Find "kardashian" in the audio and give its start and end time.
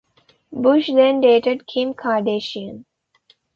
1.93-2.85